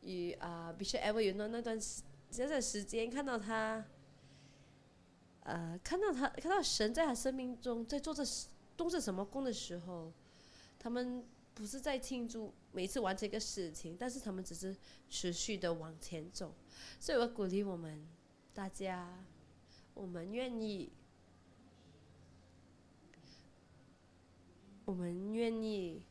[0.00, 3.84] 与啊，Bishop Ever 那那段时这段时间，看到他，
[5.44, 8.24] 呃，看到他看到神在他生命中在做着
[8.76, 10.12] 动着什么工的时候，
[10.78, 12.52] 他们不是在庆祝。
[12.72, 14.76] 每次完成一个事情，但是他们只是
[15.08, 16.52] 持续的往前走，
[16.98, 18.04] 所以我鼓励我们
[18.52, 19.24] 大家，
[19.94, 20.90] 我们愿意，
[24.84, 26.02] 我们愿意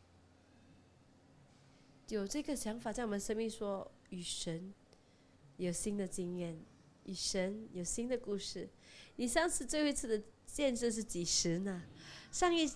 [2.10, 4.74] 有这个想法，在我们生命说与神
[5.58, 6.60] 有新的经验，
[7.06, 8.68] 与神有新的故事。
[9.16, 11.84] 你上次最后一次的见证是几时呢？
[12.32, 12.68] 上一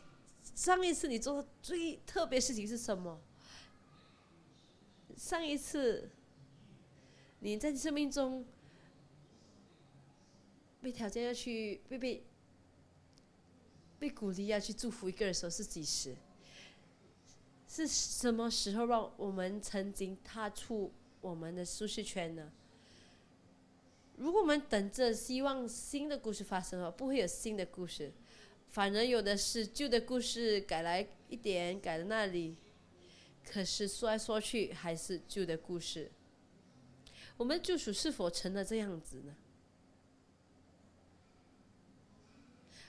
[0.56, 3.20] 上一次你做的最特别事情是什么？
[5.16, 6.12] 上一次，
[7.40, 8.46] 你在生命中
[10.80, 12.24] 被条件要去被被
[14.00, 16.16] 被鼓励要去祝福一个人的时候是几时？
[17.68, 22.52] 是什么时候让我们曾经踏出我们的舒适圈呢？
[24.16, 28.12] 如果我们等着希望新的故事发生的话，不会有新的故事，
[28.70, 32.56] 反而有的是旧的故事改来一点，改到那里。
[33.44, 36.12] 可是说来说去还是旧的故事。
[37.38, 39.36] 我们救赎是否成了这样子呢？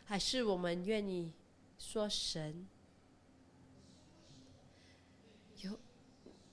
[0.09, 1.31] 还是我们愿意
[1.79, 2.67] 说神
[5.59, 5.79] 有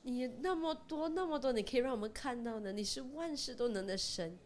[0.03, 4.37] 你那么多那么多，你可以让我们看到的，你是万事都能的神。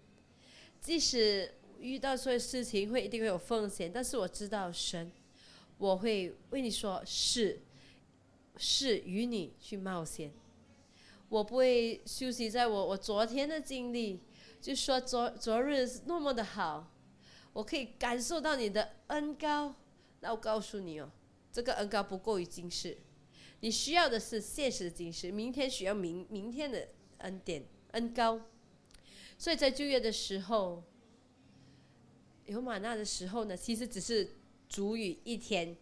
[0.79, 5.11] 即使遇到所有事情会一定会有风险，但是我知道神，
[5.79, 7.59] 我会为你说是。
[8.61, 10.33] 是与你去冒险，
[11.29, 14.19] 我不会休息在我我昨天的经历，
[14.59, 16.91] 就说昨昨日是那么的好，
[17.59, 19.75] 我可以感受到你的恩高。
[20.21, 21.11] 那我告诉你哦，
[21.51, 22.97] 这个恩高不过于今世，
[23.59, 26.87] 你需要的是现实的今世，明天需要明明天的
[27.19, 28.39] 恩典恩高。
[29.37, 30.83] 所以在就业的时候，
[32.45, 34.35] 有玛纳的时候呢，其实只是
[34.69, 35.75] 足以一天。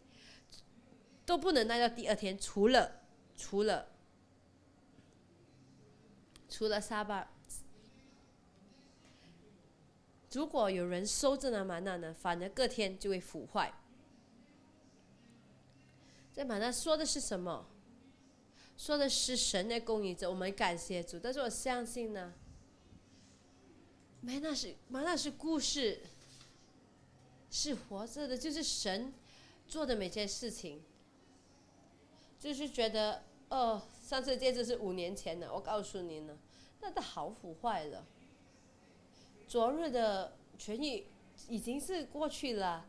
[1.25, 3.01] 都不能耐到第二天，除了
[3.35, 3.89] 除了
[6.47, 7.33] 除了沙巴，
[10.33, 13.73] 如果有人收这那玛纳呢，反而隔天就会腐坏。
[16.33, 17.65] 这玛纳说的是什么？
[18.77, 21.17] 说的是神的供应者，我们感谢主。
[21.17, 22.33] 但是我相信呢，
[24.21, 26.01] 玛纳是玛纳是故事，
[27.49, 29.11] 是活着的，就是神
[29.67, 30.83] 做的每件事情。
[32.37, 36.37] 就是觉得，哦，上次戒指是五年前的，我告诉你呢，
[36.81, 38.05] 那都好腐坏了。
[39.47, 41.05] 昨日的痊愈
[41.47, 42.85] 已经是过去了，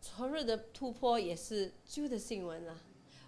[0.00, 2.80] 昨日的突破也是旧的新闻了。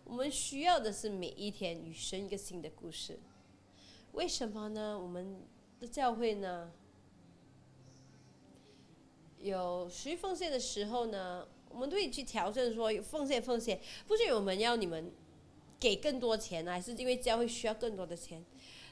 [0.04, 3.18] 我们需要的是每一天与神一个新的故事。
[4.12, 4.98] 为什么呢？
[4.98, 5.42] 我们
[5.80, 6.70] 的教会呢，
[9.40, 15.12] 有需奉献的时候呢，我们都会去调整说奉献奉献，不是我们要你们。
[15.80, 18.42] 给更多钱，还是因为教会需要更多的钱？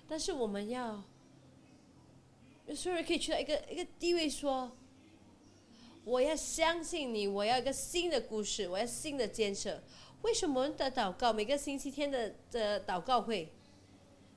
[0.07, 1.03] 但是我们要，
[2.75, 4.71] 所有人可以去到一个一个地位，说，
[6.05, 9.83] 我要相信你，我要一个新的故事，我要新的建设。
[10.23, 13.53] 为什么我们的祷告每个星期天的的祷告会，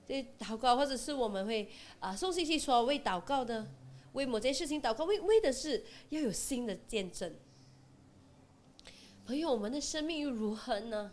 [0.07, 1.69] 对祷告，或者是我们会
[1.99, 3.67] 啊送信息说为祷告的，
[4.13, 7.33] 为某件事情祷告，为为的是要有新的见证。
[9.25, 11.11] 朋友，我们的生命又如何呢？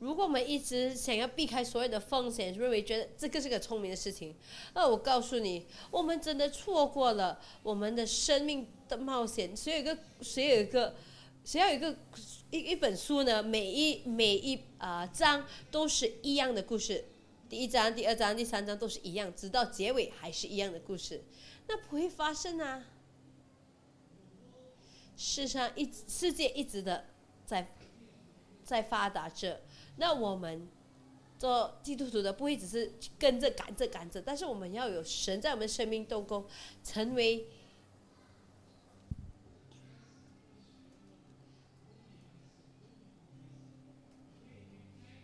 [0.00, 4.34] 如果我们一直想要避开所有的风险，认为觉得这个是个聪明的事情，
[4.72, 9.56] 那我告诉你，我们真的错过了我们的生命的冒险。
[9.56, 10.94] 谁有一个，谁有一个，
[11.44, 11.96] 谁有一个
[12.50, 13.42] 一一本书呢？
[13.42, 17.04] 每一每一啊章都是一样的故事，
[17.48, 21.24] 第一章、第二章、第三章都是一样，直到结尾还是一样的故事，
[21.66, 22.84] 那不会发生啊！
[25.16, 27.06] 世上一世界一直的
[27.44, 27.74] 在
[28.62, 29.60] 在发达着。
[29.98, 30.68] 那我们
[31.38, 36.46] 做基督徒的不会只是跟着赶着赶着，但是我们要有神在我们生命动工，
[36.82, 37.48] 成为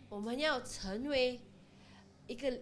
[0.09, 1.41] 我们要成为
[2.27, 2.61] 一个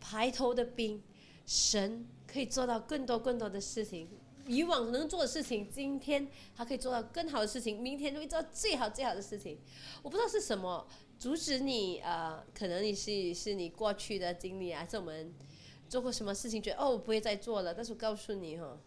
[0.00, 1.02] 排头的兵，
[1.44, 4.08] 神可以做到更多更多的事情。
[4.46, 9.58] 以往能做的事情，今天他可以做到更好的事情，明天就会做到最好最好的事情。
[10.02, 10.86] 我不知道是什么
[11.18, 15.34] 阻止你呃，可能你是是你过去的经历，还是我们
[15.88, 17.74] 做过什么事情觉得哦我不会再做了。
[17.74, 18.78] 但是我告诉你哈，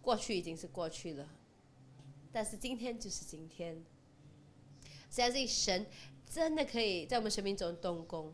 [0.00, 1.28] 过去已经是过去了，
[2.32, 3.84] 但是今天就是今天。
[5.10, 5.86] 相信神
[6.30, 8.32] 真的可以在我们生命中动工，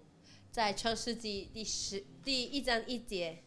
[0.51, 3.43] 在创世纪第十第一章一节。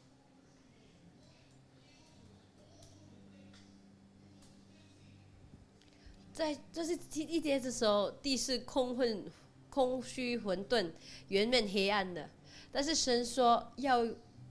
[6.38, 9.26] 在这是第一节的时候，地是空混、
[9.72, 10.92] 空虚、混沌、
[11.30, 12.30] 圆面黑暗的。
[12.72, 14.06] 但是神说要，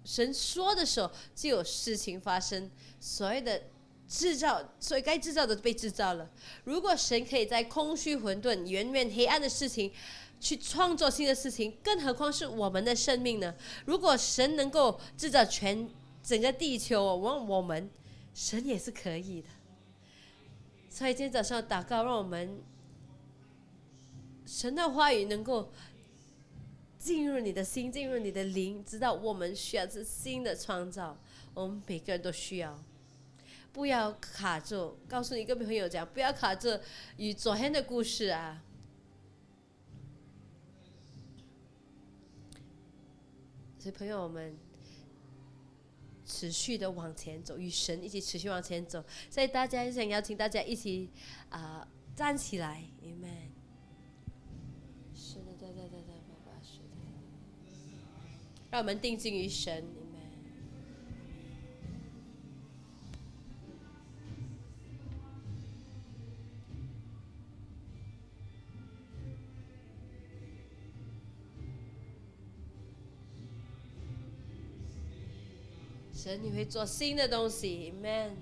[0.04, 2.68] 神说的时候就有事情发生。
[2.98, 3.62] 所谓的
[4.08, 6.28] 制造，所以该制造的被制造了。
[6.64, 9.92] 如果神可以在空虚、混沌、圆面黑暗的事情
[10.40, 13.54] 去创造新的事情，更何况是我们的生命呢？
[13.84, 15.88] 如果神能够制造全
[16.20, 17.88] 整个地球，我我们
[18.34, 19.48] 神也是可以的。
[20.96, 22.58] 所以今天早上祷告，让我们
[24.46, 25.70] 神的话语能够
[26.98, 31.14] 进入你的心，进入你的灵，知道我们需要是新的创造，
[31.52, 32.82] 我们每个人都需要。
[33.74, 36.70] 不要卡住，告诉你一个朋友讲，不要卡住
[37.18, 38.62] 与昨天的故事啊。
[43.78, 44.65] 所以朋友们。
[46.26, 49.02] 持续的往前走，与神一起持续往前走。
[49.30, 51.08] 所以大家想邀请大家一起
[51.48, 53.50] 啊站起来，Amen。
[55.14, 56.96] 是的，对对对对，爸爸是的。
[58.70, 59.84] 让我们定睛于神
[76.26, 78.32] 神，你会做新的东西，Man。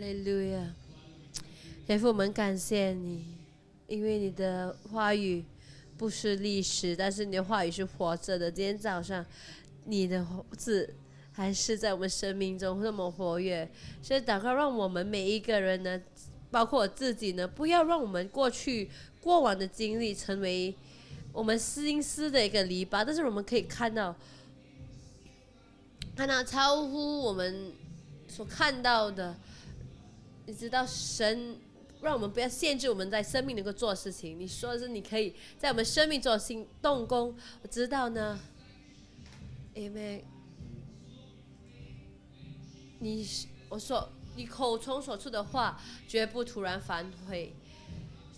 [0.00, 0.74] 利路亚！
[1.86, 3.22] 天父，我们感谢你，
[3.86, 5.44] 因为你的话语
[5.98, 8.50] 不是历史，但是你的话语是活着的。
[8.50, 9.24] 今天早上，
[9.84, 10.26] 你的
[10.56, 10.94] 字
[11.32, 13.68] 还是在我们生命中那么活跃。
[14.00, 16.00] 所以祷告，让我们每一个人呢，
[16.50, 18.88] 包括我自己呢，不要让我们过去
[19.20, 20.74] 过往的经历成为
[21.30, 24.16] 我们心思的一个篱笆，但是我们可以看到，
[26.16, 27.72] 看到超乎我们
[28.26, 29.36] 所看到的。
[30.50, 31.56] 你知道神
[32.02, 34.36] 让我们不要限制我们在生命能够做事情。
[34.36, 37.32] 你说是你可以在我们生命做行动工，
[37.62, 38.36] 我知道呢，
[39.74, 40.24] 因为
[42.98, 43.24] 你
[43.68, 47.54] 我说你口中所出的话绝不突然反悔，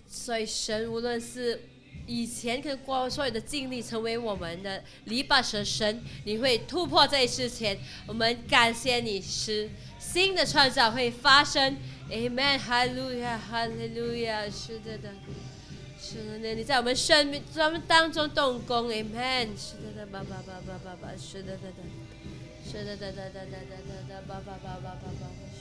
[0.06, 1.62] 所以神无论是
[2.06, 11.74] 以前跟过所有的经历成为我们的篱笆蛇神，你会突破这一之前，我们感谢你是新的创造会发生。
[12.12, 15.14] Amen，哈利路亚，哈利路亚，是的的，
[15.98, 21.82] 是的的，你在我们生命、咱们当中动工，Amen，是的的，爸爸爸爸爸爸，是的的的，
[22.70, 25.51] 是的的的的的的的，爸爸爸爸爸爸。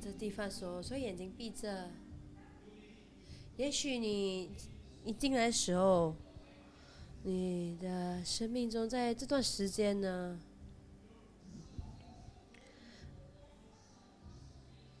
[0.00, 1.90] 这地方说，所以眼睛闭着。
[3.56, 4.50] 也许你
[5.04, 6.14] 一进来的时候，
[7.24, 10.38] 你的生命中在这段时间呢，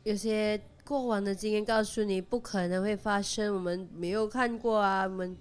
[0.02, 5.36] 有些过往的经验告诉你不可能会发生，我们没有看过啊，我们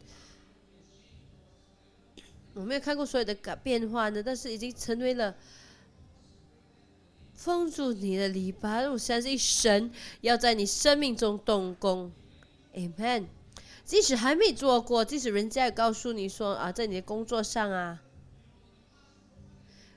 [2.54, 5.36] 我没有看过所有的改变化呢，但是已经成为了。
[7.38, 12.12] 封住你的篱笆，我相信神要在你生命中动工
[12.74, 13.26] ，Amen。
[13.86, 18.02] 即使还没做过，即使人家也告诉你说啊，在你的工作上啊，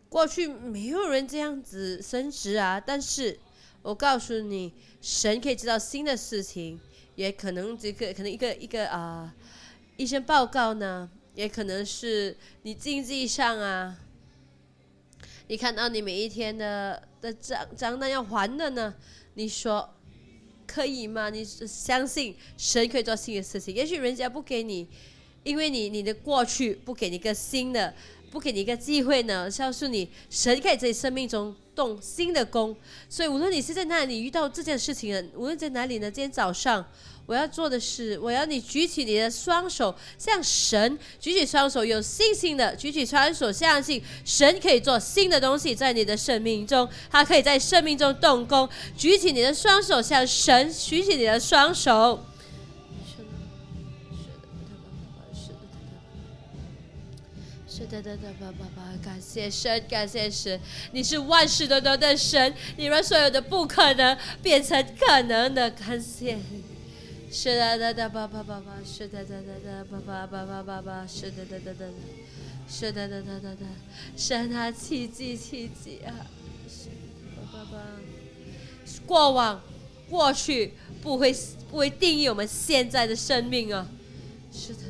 [0.09, 3.41] 过去没有人这样子升职啊，但是
[3.83, 6.79] 我告诉你，神可以知道新的事情，
[7.17, 9.35] 也可能这个可能一个一个啊，
[9.97, 13.97] 医生报告呢，也可能是你经济上啊。
[15.51, 18.95] 你看到你每一天的的账账单要还的呢？
[19.35, 19.97] 你说
[20.65, 21.29] 可以吗？
[21.29, 23.75] 你相信神可以做新的事情？
[23.75, 24.87] 也许人家不给你，
[25.43, 27.93] 因为你你的过去不给你一个新的，
[28.31, 29.51] 不给你一个机会呢？
[29.59, 32.77] 告诉你，神可以在生命中动新的工。
[33.09, 36.09] 所以无论你是在哪里遇到这件事情，无论在哪里呢？
[36.09, 36.87] 今天早上。
[37.31, 48.69] 我要做的是，我要你举起你的双手，向神举起双手，有信心的举起双手，相信神可以做新的东西在你的生命中，他可以在生命中动工。
[48.97, 52.25] 举起你的双手，向神举起你的双手。
[53.07, 53.19] 是
[57.87, 58.19] 的，是的，是的，是的，是的，
[59.05, 60.61] 感谢神，感谢神，
[60.91, 66.37] 你是万事都能的神，你让所有的不可能变成可能的，感谢。
[67.33, 71.87] 是的的的爸爸爸爸，是的的的的爸爸爸爸爸爸，是哒哒哒哒，
[72.69, 73.67] 是的的的的的，
[74.17, 76.27] 神啊奇迹奇迹啊！
[77.53, 77.79] 爸爸，
[79.07, 79.63] 过往
[80.09, 81.33] 过去不会
[81.71, 83.89] 不会定义我们现在的生命啊！
[84.53, 84.90] 是的的的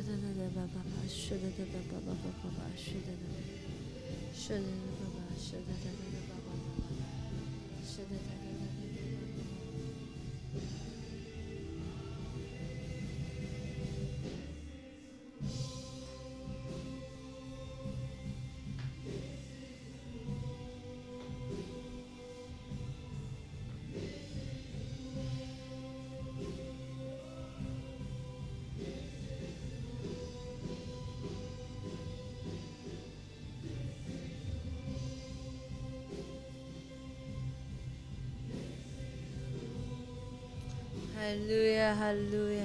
[41.91, 42.63] 利路亚，哈利路亚。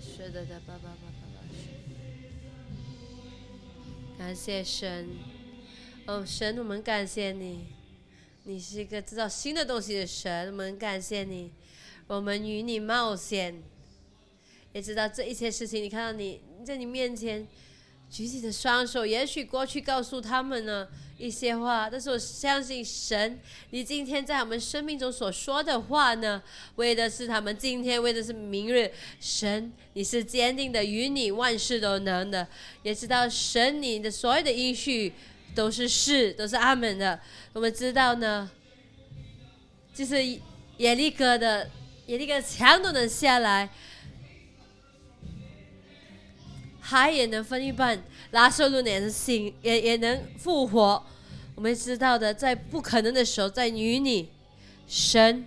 [0.00, 1.44] 是的，的，爸爸，爸爸，爸爸。
[4.18, 5.08] 感谢神，
[6.06, 7.66] 哦，神，我们感谢你，
[8.44, 11.50] 你是一个知道新的东西的神，我们感谢你，
[12.06, 13.62] 我们与你冒险，
[14.72, 15.82] 也知道这一切事情。
[15.82, 17.46] 你看到你在你面前
[18.12, 20.86] 举起的双手，也许过去告诉他们呢
[21.16, 23.40] 一些话，但是我相信神，
[23.70, 26.42] 你今天在我们生命中所说的话呢，
[26.76, 28.92] 为的是他们今天，为的是明日。
[29.18, 32.46] 神，你是坚定的，与你万事都能的，
[32.82, 35.14] 也知道神你的所有的应许
[35.54, 37.18] 都是是，都是阿门的。
[37.54, 38.50] 我们知道呢，
[39.94, 40.22] 就是
[40.76, 41.70] 耶利哥的。
[42.06, 43.70] 连那个墙都能下来，
[46.84, 48.02] 海也能分一半，
[48.32, 51.00] 拉瑟路也能醒，也也能复活。
[51.54, 54.28] 我们知道的，在不可能的时候，在与你
[54.88, 55.46] 神，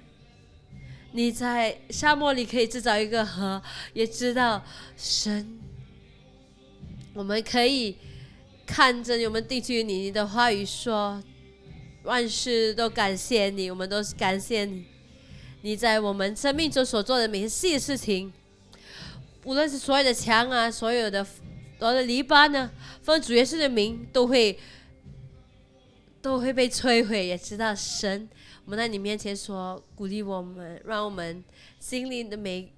[1.11, 3.61] 你在沙漠里可以制造一个河，
[3.93, 4.63] 也知道
[4.95, 5.59] 神，
[7.13, 7.97] 我们可以
[8.65, 11.21] 看着我们地区你的话语说，
[12.03, 14.85] 万事都感谢你，我们都是感谢你。
[15.63, 18.31] 你在我们生命中所做的每一细事情，
[19.45, 22.71] 无论是所有的墙啊，所有的所有的篱笆呢，
[23.03, 24.57] 奉主耶稣的名都会
[26.19, 27.25] 都会被摧毁。
[27.25, 28.27] 也知道神，
[28.65, 31.43] 我们在你面前说鼓励我们，让我们
[31.79, 32.73] 心里的每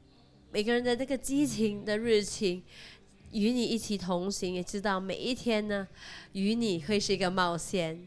[0.52, 2.62] 每个人的那个激情的热情，
[3.32, 4.54] 与你一起同行。
[4.54, 5.88] 也知道每一天呢，
[6.34, 8.06] 与你会是一个冒险。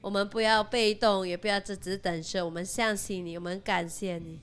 [0.00, 2.44] 我们不要被动，也不要只只等着。
[2.44, 4.40] 我们相信你，我们感谢你。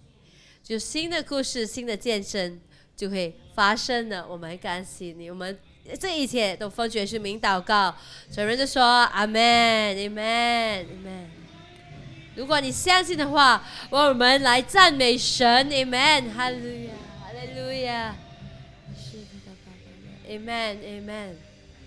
[0.63, 2.59] 就新的故事、新的见证
[3.01, 4.27] 就会发生了。
[4.29, 5.57] 我们感谢你，我们
[5.99, 7.95] 这一切都奉主是稣名祷告，
[8.29, 11.31] 所有人就说阿门，阿门，阿门。
[12.35, 18.15] 如果你相信的话，我们来赞美神，Amen，哈利路亚，哈利路亚，
[18.95, 19.71] 是的，爸爸
[20.29, 20.77] ，Amen，Amen。
[20.77, 21.50] Amen, Amen